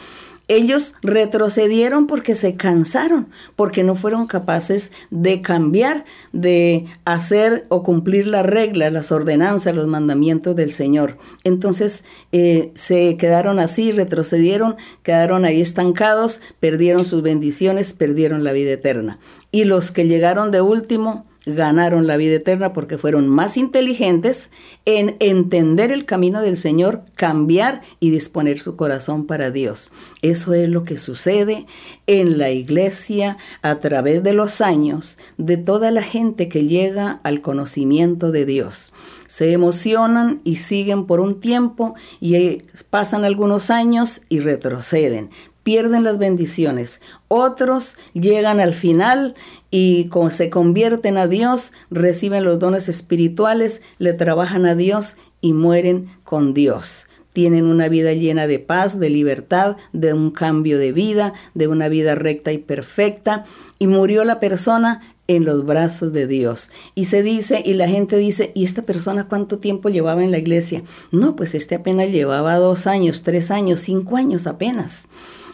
Ellos 0.48 0.94
retrocedieron 1.02 2.06
porque 2.06 2.34
se 2.34 2.56
cansaron, 2.56 3.28
porque 3.56 3.84
no 3.84 3.94
fueron 3.94 4.26
capaces 4.26 4.92
de 5.10 5.40
cambiar, 5.40 6.04
de 6.32 6.86
hacer 7.04 7.64
o 7.68 7.82
cumplir 7.82 8.26
las 8.26 8.44
reglas, 8.44 8.92
las 8.92 9.12
ordenanzas, 9.12 9.74
los 9.74 9.86
mandamientos 9.86 10.56
del 10.56 10.72
Señor. 10.72 11.16
Entonces 11.44 12.04
eh, 12.32 12.72
se 12.74 13.16
quedaron 13.16 13.58
así, 13.58 13.92
retrocedieron, 13.92 14.76
quedaron 15.02 15.44
ahí 15.44 15.60
estancados, 15.60 16.40
perdieron 16.60 17.04
sus 17.04 17.22
bendiciones, 17.22 17.92
perdieron 17.92 18.44
la 18.44 18.52
vida 18.52 18.72
eterna. 18.72 19.18
Y 19.50 19.64
los 19.64 19.90
que 19.90 20.06
llegaron 20.06 20.50
de 20.50 20.60
último, 20.60 21.26
ganaron 21.46 22.06
la 22.06 22.16
vida 22.16 22.36
eterna 22.36 22.72
porque 22.72 22.98
fueron 22.98 23.28
más 23.28 23.56
inteligentes 23.56 24.50
en 24.84 25.16
entender 25.18 25.90
el 25.90 26.04
camino 26.04 26.40
del 26.40 26.56
Señor, 26.56 27.02
cambiar 27.16 27.82
y 28.00 28.10
disponer 28.10 28.58
su 28.58 28.76
corazón 28.76 29.26
para 29.26 29.50
Dios. 29.50 29.90
Eso 30.22 30.54
es 30.54 30.68
lo 30.68 30.84
que 30.84 30.98
sucede 30.98 31.66
en 32.06 32.38
la 32.38 32.50
iglesia 32.50 33.38
a 33.62 33.76
través 33.80 34.22
de 34.22 34.32
los 34.32 34.60
años 34.60 35.18
de 35.36 35.56
toda 35.56 35.90
la 35.90 36.02
gente 36.02 36.48
que 36.48 36.66
llega 36.66 37.20
al 37.24 37.40
conocimiento 37.40 38.30
de 38.30 38.46
Dios. 38.46 38.92
Se 39.26 39.52
emocionan 39.52 40.42
y 40.44 40.56
siguen 40.56 41.06
por 41.06 41.18
un 41.18 41.40
tiempo 41.40 41.94
y 42.20 42.62
pasan 42.90 43.24
algunos 43.24 43.70
años 43.70 44.20
y 44.28 44.40
retroceden 44.40 45.30
pierden 45.62 46.04
las 46.04 46.18
bendiciones. 46.18 47.00
Otros 47.28 47.96
llegan 48.14 48.60
al 48.60 48.74
final 48.74 49.34
y 49.70 50.10
se 50.30 50.50
convierten 50.50 51.16
a 51.16 51.26
Dios, 51.26 51.72
reciben 51.90 52.44
los 52.44 52.58
dones 52.58 52.88
espirituales, 52.88 53.82
le 53.98 54.12
trabajan 54.12 54.66
a 54.66 54.74
Dios 54.74 55.16
y 55.40 55.52
mueren 55.52 56.08
con 56.24 56.54
Dios. 56.54 57.06
Tienen 57.32 57.64
una 57.64 57.88
vida 57.88 58.12
llena 58.12 58.46
de 58.46 58.58
paz, 58.58 59.00
de 59.00 59.08
libertad, 59.08 59.76
de 59.94 60.12
un 60.12 60.30
cambio 60.30 60.78
de 60.78 60.92
vida, 60.92 61.32
de 61.54 61.66
una 61.66 61.88
vida 61.88 62.14
recta 62.14 62.52
y 62.52 62.58
perfecta. 62.58 63.44
Y 63.78 63.86
murió 63.86 64.24
la 64.24 64.38
persona 64.38 65.00
en 65.28 65.46
los 65.46 65.64
brazos 65.64 66.12
de 66.12 66.26
Dios. 66.26 66.70
Y 66.94 67.06
se 67.06 67.22
dice, 67.22 67.62
y 67.64 67.72
la 67.72 67.88
gente 67.88 68.16
dice, 68.16 68.52
¿y 68.54 68.64
esta 68.64 68.82
persona 68.82 69.28
cuánto 69.28 69.58
tiempo 69.58 69.88
llevaba 69.88 70.22
en 70.22 70.30
la 70.30 70.38
iglesia? 70.38 70.82
No, 71.10 71.34
pues 71.34 71.54
este 71.54 71.74
apenas 71.74 72.08
llevaba 72.08 72.56
dos 72.56 72.86
años, 72.86 73.22
tres 73.22 73.50
años, 73.50 73.80
cinco 73.80 74.16
años 74.16 74.46
apenas. 74.46 75.08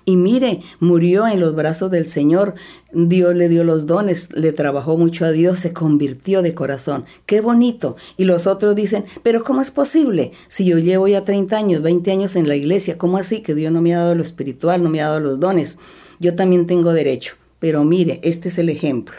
Y 0.08 0.16
mire, 0.16 0.60
murió 0.80 1.28
en 1.28 1.38
los 1.38 1.54
brazos 1.54 1.90
del 1.90 2.06
Señor. 2.06 2.54
Dios 2.94 3.34
le 3.34 3.50
dio 3.50 3.62
los 3.62 3.84
dones, 3.84 4.30
le 4.32 4.52
trabajó 4.52 4.96
mucho 4.96 5.26
a 5.26 5.32
Dios, 5.32 5.60
se 5.60 5.74
convirtió 5.74 6.40
de 6.40 6.54
corazón. 6.54 7.04
Qué 7.26 7.42
bonito. 7.42 7.94
Y 8.16 8.24
los 8.24 8.46
otros 8.46 8.74
dicen, 8.74 9.04
pero 9.22 9.44
¿cómo 9.44 9.60
es 9.60 9.70
posible? 9.70 10.32
Si 10.48 10.64
yo 10.64 10.78
llevo 10.78 11.08
ya 11.08 11.24
30 11.24 11.54
años, 11.58 11.82
20 11.82 12.10
años 12.10 12.36
en 12.36 12.48
la 12.48 12.56
iglesia, 12.56 12.96
¿cómo 12.96 13.18
así 13.18 13.42
que 13.42 13.54
Dios 13.54 13.70
no 13.70 13.82
me 13.82 13.94
ha 13.94 13.98
dado 13.98 14.14
lo 14.14 14.22
espiritual, 14.22 14.82
no 14.82 14.88
me 14.88 15.02
ha 15.02 15.08
dado 15.08 15.20
los 15.20 15.40
dones? 15.40 15.76
Yo 16.18 16.34
también 16.34 16.66
tengo 16.66 16.94
derecho. 16.94 17.34
Pero 17.58 17.84
mire, 17.84 18.18
este 18.22 18.48
es 18.48 18.56
el 18.56 18.70
ejemplo. 18.70 19.14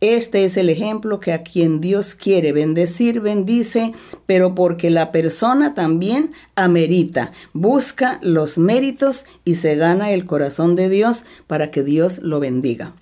Este 0.00 0.46
es 0.46 0.56
el 0.56 0.70
ejemplo 0.70 1.20
que 1.20 1.34
a 1.34 1.42
quien 1.42 1.82
Dios 1.82 2.14
quiere 2.14 2.52
bendecir, 2.52 3.20
bendice, 3.20 3.92
pero 4.24 4.54
porque 4.54 4.88
la 4.88 5.12
persona 5.12 5.74
también 5.74 6.32
amerita, 6.54 7.32
busca 7.52 8.18
los 8.22 8.56
méritos 8.56 9.26
y 9.44 9.56
se 9.56 9.76
gana 9.76 10.12
el 10.12 10.24
corazón 10.24 10.74
de 10.74 10.88
Dios 10.88 11.26
para 11.46 11.70
que 11.70 11.82
Dios 11.82 12.18
lo 12.22 12.40
bendiga. 12.40 12.94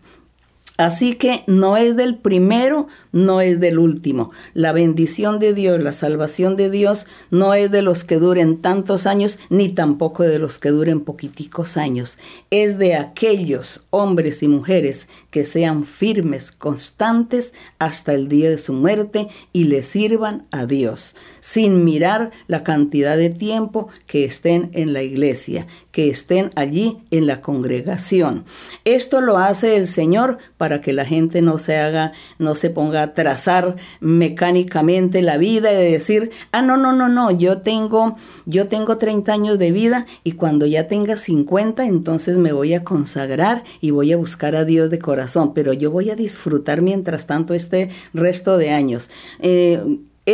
Así 0.78 1.14
que 1.14 1.42
no 1.49 1.76
es 1.76 1.97
del 1.97 2.16
primero, 2.16 2.87
no 3.11 3.40
es 3.40 3.58
del 3.58 3.80
último. 3.80 4.30
La 4.54 4.70
bendición 4.70 5.40
de 5.40 5.52
Dios, 5.52 5.82
la 5.82 5.92
salvación 5.92 6.56
de 6.56 6.70
Dios 6.70 7.08
no 7.32 7.52
es 7.52 7.73
de 7.73 7.82
los 7.82 8.04
que 8.04 8.18
duren 8.18 8.58
tantos 8.58 9.04
años, 9.04 9.40
ni 9.50 9.70
tampoco 9.70 10.23
de 10.23 10.38
los 10.38 10.61
que 10.61 10.68
duren 10.68 11.00
poquiticos 11.00 11.76
años. 11.76 12.20
Es 12.52 12.78
de 12.78 12.94
aquellos 12.94 13.82
hombres 13.90 14.44
y 14.44 14.47
mujeres 14.47 15.08
que 15.32 15.44
sean 15.44 15.85
firmes, 15.85 16.52
constantes 16.52 17.54
hasta 17.80 18.14
el 18.14 18.28
día 18.28 18.49
de 18.49 18.58
su 18.58 18.73
muerte 18.73 19.26
y 19.52 19.64
le 19.64 19.82
sirvan 19.82 20.47
a 20.52 20.64
Dios, 20.66 21.16
sin 21.40 21.85
mirar 21.85 22.30
la 22.47 22.62
cantidad 22.62 23.17
de 23.17 23.30
tiempo 23.30 23.88
que 24.06 24.25
estén 24.25 24.71
en 24.75 24.93
la 24.93 25.02
iglesia, 25.02 25.67
que 25.99 26.11
estén 26.11 26.52
allí 26.54 26.99
en 27.11 27.26
la 27.26 27.41
congregación. 27.41 28.45
Esto 28.84 29.21
lo 29.21 29.37
hace 29.37 29.76
el 29.76 29.89
Señor 29.89 30.39
para 30.56 30.80
que 30.80 30.93
la 30.93 31.04
gente 31.04 31.43
no 31.43 31.58
se 31.58 31.76
haga, 31.76 32.13
no 32.39 32.54
se 32.54 32.71
ponga 32.71 33.02
a 33.02 33.15
trazar 33.15 33.75
mecánicamente 33.99 35.23
la 35.23 35.39
vida 35.39 35.73
y 35.73 35.91
decir, 35.91 36.30
ah, 36.52 36.63
no, 36.63 36.76
no, 36.76 36.93
no, 36.93 37.08
no, 37.08 37.32
yo 37.32 37.63
tengo, 37.63 38.15
yo 38.47 38.69
tengo 38.69 38.97
30 38.97 39.32
años 39.32 39.58
de 39.58 39.73
vida 39.73 40.06
y 40.23 40.34
cuando 40.34 40.67
ya 40.67 40.87
tenga 40.87 41.17
50, 41.17 41.84
entonces 41.87 42.39
me 42.39 42.52
voy 42.52 42.75
a 42.75 42.84
consagrar 42.84 43.65
y 43.80 43.91
voy 43.91 44.13
a 44.13 44.17
buscar 44.17 44.54
a 44.54 44.65
Dios 44.65 44.91
de 44.91 45.00
corazón, 45.00 45.52
pero 45.52 45.73
yo 45.73 45.91
voy 45.91 46.11
a 46.11 46.15
disfrutar 46.15 46.80
mientras 46.80 47.26
tanto 47.26 47.54
este 47.54 47.89
resto 48.15 48.56
de 48.56 48.71
años. 48.71 49.11
Eh, 49.41 49.82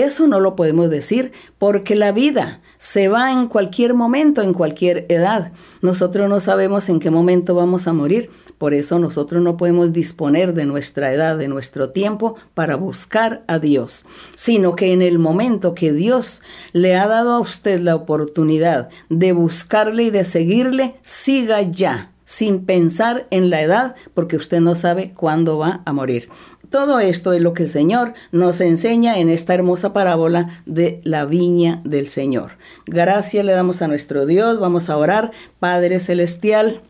eso 0.02 0.26
no 0.26 0.40
lo 0.40 0.56
podemos 0.56 0.90
decir 0.90 1.30
porque 1.56 1.94
la 1.94 2.10
vida 2.10 2.60
se 2.78 3.06
va 3.06 3.30
en 3.30 3.46
cualquier 3.46 3.94
momento, 3.94 4.42
en 4.42 4.52
cualquier 4.52 5.06
edad. 5.08 5.52
Nosotros 5.82 6.28
no 6.28 6.40
sabemos 6.40 6.88
en 6.88 6.98
qué 6.98 7.10
momento 7.10 7.54
vamos 7.54 7.86
a 7.86 7.92
morir, 7.92 8.28
por 8.58 8.74
eso 8.74 8.98
nosotros 8.98 9.42
no 9.42 9.56
podemos 9.56 9.92
disponer 9.92 10.52
de 10.52 10.66
nuestra 10.66 11.12
edad, 11.12 11.38
de 11.38 11.46
nuestro 11.46 11.90
tiempo 11.90 12.34
para 12.54 12.74
buscar 12.74 13.44
a 13.46 13.60
Dios, 13.60 14.04
sino 14.34 14.74
que 14.74 14.92
en 14.92 15.00
el 15.00 15.18
momento 15.18 15.74
que 15.74 15.92
Dios 15.92 16.42
le 16.72 16.96
ha 16.96 17.06
dado 17.06 17.32
a 17.32 17.40
usted 17.40 17.80
la 17.80 17.94
oportunidad 17.94 18.88
de 19.10 19.32
buscarle 19.32 20.04
y 20.04 20.10
de 20.10 20.24
seguirle, 20.24 20.96
siga 21.02 21.62
ya 21.62 22.10
sin 22.24 22.64
pensar 22.64 23.26
en 23.30 23.50
la 23.50 23.62
edad, 23.62 23.94
porque 24.14 24.36
usted 24.36 24.60
no 24.60 24.76
sabe 24.76 25.12
cuándo 25.12 25.58
va 25.58 25.82
a 25.84 25.92
morir. 25.92 26.28
Todo 26.74 26.98
esto 26.98 27.32
es 27.32 27.40
lo 27.40 27.52
que 27.52 27.62
el 27.62 27.68
Señor 27.68 28.14
nos 28.32 28.60
enseña 28.60 29.20
en 29.20 29.30
esta 29.30 29.54
hermosa 29.54 29.92
parábola 29.92 30.60
de 30.66 31.00
la 31.04 31.24
viña 31.24 31.80
del 31.84 32.08
Señor. 32.08 32.58
Gracias 32.84 33.44
le 33.44 33.52
damos 33.52 33.80
a 33.80 33.86
nuestro 33.86 34.26
Dios, 34.26 34.58
vamos 34.58 34.90
a 34.90 34.96
orar, 34.96 35.30
Padre 35.60 36.00
Celestial. 36.00 36.80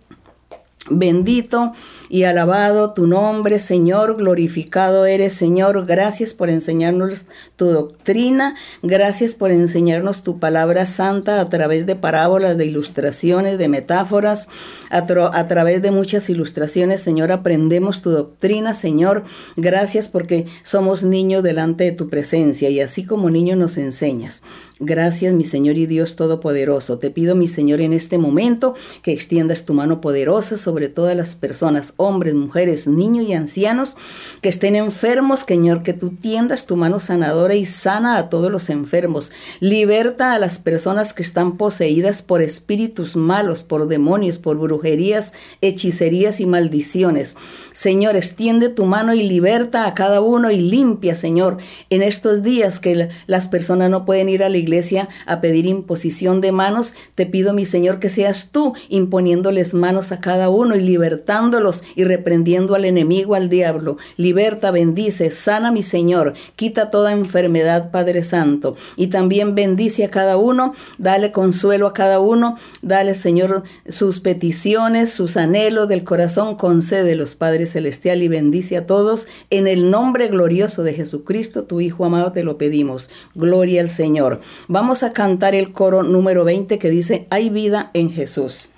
Bendito 0.90 1.72
y 2.10 2.24
alabado 2.24 2.92
tu 2.92 3.06
nombre, 3.06 3.58
Señor, 3.58 4.18
glorificado 4.18 5.06
eres, 5.06 5.32
Señor. 5.32 5.86
Gracias 5.86 6.34
por 6.34 6.50
enseñarnos 6.50 7.24
tu 7.56 7.70
doctrina, 7.70 8.54
gracias 8.82 9.34
por 9.34 9.50
enseñarnos 9.50 10.22
tu 10.22 10.38
palabra 10.38 10.84
santa 10.84 11.40
a 11.40 11.48
través 11.48 11.86
de 11.86 11.96
parábolas, 11.96 12.58
de 12.58 12.66
ilustraciones, 12.66 13.56
de 13.56 13.68
metáforas, 13.68 14.48
a, 14.90 15.06
través 15.46 15.80
de 15.80 15.90
muchas 15.90 16.28
ilustraciones, 16.28 17.00
Señor, 17.00 17.32
aprendemos 17.32 18.02
tu 18.02 18.10
doctrina, 18.10 18.74
Señor. 18.74 19.24
Gracias 19.56 20.08
porque 20.10 20.44
somos 20.64 21.02
niños 21.02 21.42
delante 21.42 21.84
de 21.84 21.92
tu 21.92 22.10
presencia 22.10 22.68
y 22.68 22.80
así 22.80 23.04
como 23.04 23.30
niños 23.30 23.56
nos 23.56 23.78
enseñas. 23.78 24.42
Gracias, 24.80 25.32
mi 25.32 25.44
Señor 25.44 25.78
y 25.78 25.86
Dios 25.86 26.14
Todopoderoso. 26.14 26.98
Te 26.98 27.10
pido, 27.10 27.34
mi 27.34 27.48
Señor, 27.48 27.80
en 27.80 27.94
este 27.94 28.18
momento 28.18 28.74
que 29.02 29.12
extiendas 29.12 29.64
tu 29.64 29.72
mano 29.72 30.00
poderosa 30.00 30.58
sobre 30.58 30.73
todas 30.88 31.16
las 31.16 31.34
personas, 31.34 31.94
hombres, 31.96 32.34
mujeres, 32.34 32.86
niños 32.86 33.26
y 33.26 33.32
ancianos 33.32 33.96
que 34.40 34.48
estén 34.48 34.76
enfermos, 34.76 35.40
Señor, 35.46 35.82
que 35.82 35.92
tú 35.92 36.10
tiendas 36.10 36.66
tu 36.66 36.76
mano 36.76 37.00
sanadora 37.00 37.54
y 37.54 37.66
sana 37.66 38.18
a 38.18 38.28
todos 38.28 38.50
los 38.50 38.70
enfermos. 38.70 39.32
Liberta 39.60 40.34
a 40.34 40.38
las 40.38 40.58
personas 40.58 41.12
que 41.12 41.22
están 41.22 41.56
poseídas 41.56 42.22
por 42.22 42.42
espíritus 42.42 43.16
malos, 43.16 43.62
por 43.62 43.88
demonios, 43.88 44.38
por 44.38 44.58
brujerías, 44.58 45.32
hechicerías 45.60 46.40
y 46.40 46.46
maldiciones. 46.46 47.36
Señor, 47.72 48.16
extiende 48.16 48.68
tu 48.68 48.84
mano 48.84 49.14
y 49.14 49.22
liberta 49.22 49.86
a 49.86 49.94
cada 49.94 50.20
uno 50.20 50.50
y 50.50 50.58
limpia, 50.58 51.16
Señor, 51.16 51.58
en 51.90 52.02
estos 52.02 52.42
días 52.42 52.78
que 52.78 53.08
las 53.26 53.48
personas 53.48 53.90
no 53.90 54.04
pueden 54.04 54.28
ir 54.28 54.42
a 54.42 54.48
la 54.48 54.58
iglesia 54.58 55.08
a 55.26 55.40
pedir 55.40 55.66
imposición 55.66 56.40
de 56.40 56.52
manos, 56.52 56.94
te 57.14 57.26
pido, 57.26 57.52
mi 57.52 57.64
Señor, 57.64 57.98
que 57.98 58.08
seas 58.08 58.50
tú 58.50 58.74
imponiéndoles 58.88 59.74
manos 59.74 60.12
a 60.12 60.20
cada 60.20 60.48
y 60.72 60.80
libertándolos 60.80 61.84
y 61.94 62.04
reprendiendo 62.04 62.74
al 62.74 62.84
enemigo, 62.84 63.34
al 63.34 63.50
diablo. 63.50 63.98
Liberta, 64.16 64.70
bendice, 64.70 65.30
sana, 65.30 65.70
mi 65.70 65.82
Señor, 65.82 66.32
quita 66.56 66.90
toda 66.90 67.12
enfermedad, 67.12 67.90
Padre 67.90 68.24
Santo. 68.24 68.76
Y 68.96 69.08
también 69.08 69.54
bendice 69.54 70.04
a 70.04 70.10
cada 70.10 70.36
uno, 70.36 70.74
dale 70.98 71.32
consuelo 71.32 71.86
a 71.86 71.94
cada 71.94 72.20
uno, 72.20 72.56
dale, 72.82 73.14
Señor, 73.14 73.64
sus 73.88 74.20
peticiones, 74.20 75.10
sus 75.10 75.36
anhelos 75.36 75.88
del 75.88 76.04
corazón, 76.04 76.56
concédelos, 76.56 77.34
Padre 77.34 77.66
Celestial, 77.66 78.22
y 78.22 78.28
bendice 78.28 78.76
a 78.76 78.86
todos. 78.86 79.28
En 79.50 79.66
el 79.66 79.90
nombre 79.90 80.28
glorioso 80.28 80.82
de 80.82 80.94
Jesucristo, 80.94 81.64
tu 81.64 81.80
Hijo 81.80 82.04
amado, 82.04 82.32
te 82.32 82.44
lo 82.44 82.56
pedimos. 82.56 83.10
Gloria 83.34 83.82
al 83.82 83.90
Señor. 83.90 84.40
Vamos 84.68 85.02
a 85.02 85.12
cantar 85.12 85.54
el 85.54 85.72
coro 85.72 86.02
número 86.02 86.44
20 86.44 86.78
que 86.78 86.90
dice, 86.90 87.26
hay 87.30 87.50
vida 87.50 87.90
en 87.94 88.10
Jesús. 88.10 88.68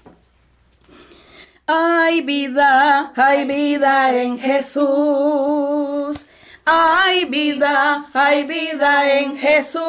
Hay 1.68 2.20
vida, 2.20 3.12
hay 3.16 3.44
vida 3.44 4.14
en 4.14 4.38
Jesús. 4.38 6.28
Hay 6.64 7.24
vida, 7.24 8.06
hay 8.14 8.44
vida 8.44 9.18
en 9.18 9.36
Jesús. 9.36 9.82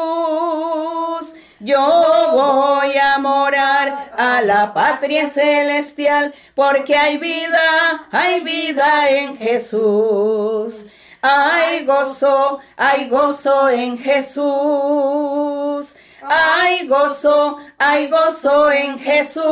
Yo 1.60 2.30
voy 2.32 2.98
a 2.98 3.20
morar 3.20 4.12
a 4.18 4.42
la 4.42 4.74
patria 4.74 5.28
celestial 5.28 6.34
porque 6.56 6.98
hay 6.98 7.20
vida, 7.20 8.08
hay 8.12 8.40
vida 8.40 9.12
en 9.12 9.38
Jesús. 9.38 10.88
Hay 11.22 11.86
gozo, 11.86 12.60
hay 12.76 13.08
gozo 13.08 13.70
en 13.70 14.00
Jesús. 14.00 15.96
Hay 16.22 16.88
gozo, 16.88 17.58
hay 17.78 18.10
gozo 18.10 18.72
en 18.72 19.00
Jesús. 19.00 19.44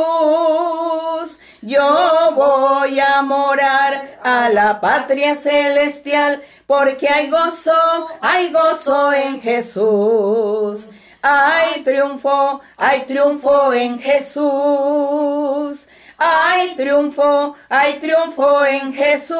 Yo 1.62 2.32
voy 2.34 2.98
a 3.00 3.22
morar 3.22 4.18
a 4.22 4.48
la 4.48 4.80
patria 4.80 5.34
celestial 5.34 6.42
porque 6.66 7.08
hay 7.08 7.30
gozo, 7.30 7.72
hay 8.20 8.52
gozo 8.52 9.12
en 9.12 9.40
Jesús. 9.40 10.90
Hay 11.22 11.82
triunfo, 11.82 12.60
hay 12.76 13.04
triunfo 13.04 13.72
en 13.72 13.98
Jesús. 13.98 15.88
Hay 16.18 16.74
triunfo, 16.76 17.56
hay 17.68 17.98
triunfo 17.98 18.64
en 18.64 18.94
Jesús. 18.94 19.36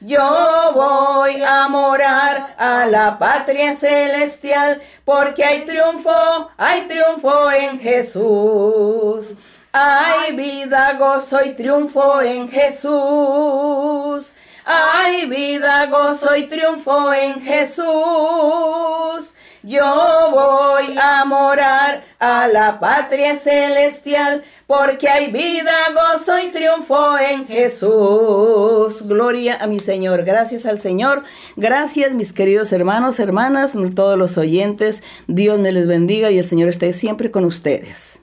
Yo 0.00 0.72
voy 0.74 1.42
a 1.42 1.66
morar 1.68 2.54
a 2.58 2.86
la 2.86 3.18
patria 3.18 3.74
celestial 3.74 4.82
porque 5.04 5.44
hay 5.44 5.64
triunfo, 5.64 6.50
hay 6.58 6.82
triunfo 6.82 7.50
en 7.50 7.80
Jesús. 7.80 9.34
Hay 9.72 10.36
vida, 10.36 10.92
gozo 10.94 11.42
y 11.44 11.54
triunfo 11.54 12.20
en 12.20 12.48
Jesús. 12.50 14.34
Hay 14.64 15.26
vida, 15.26 15.86
gozo 15.86 16.36
y 16.36 16.46
triunfo 16.46 17.14
en 17.14 17.40
Jesús. 17.40 19.34
Yo 19.68 19.84
voy 20.30 20.96
a 20.98 21.26
morar 21.26 22.02
a 22.18 22.48
la 22.48 22.80
patria 22.80 23.36
celestial 23.36 24.42
porque 24.66 25.10
hay 25.10 25.30
vida, 25.30 25.70
gozo 25.92 26.38
y 26.38 26.50
triunfo 26.50 27.18
en 27.18 27.46
Jesús. 27.46 29.06
Gloria 29.06 29.58
a 29.60 29.66
mi 29.66 29.78
Señor. 29.78 30.24
Gracias 30.24 30.64
al 30.64 30.78
Señor. 30.78 31.22
Gracias 31.56 32.14
mis 32.14 32.32
queridos 32.32 32.72
hermanos, 32.72 33.20
hermanas, 33.20 33.76
todos 33.94 34.16
los 34.16 34.38
oyentes. 34.38 35.02
Dios 35.26 35.58
me 35.58 35.70
les 35.70 35.86
bendiga 35.86 36.30
y 36.30 36.38
el 36.38 36.46
Señor 36.46 36.70
esté 36.70 36.94
siempre 36.94 37.30
con 37.30 37.44
ustedes. 37.44 38.20